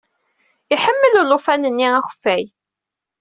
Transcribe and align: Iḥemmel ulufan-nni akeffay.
Iḥemmel 0.73 1.13
ulufan-nni 1.21 1.87
akeffay. 1.99 2.43